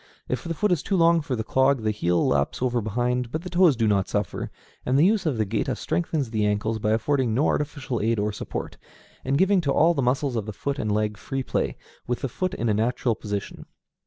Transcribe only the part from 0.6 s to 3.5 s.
is too long for the clog the heel laps over behind, but